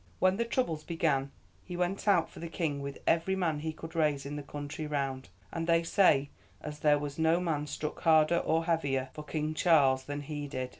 [0.17, 1.29] When the troubles began
[1.63, 4.87] he went out for the King with every man he could raise in the country
[4.87, 9.53] round, and they say as there was no man struck harder or heavier for King
[9.53, 10.69] Charles than he did.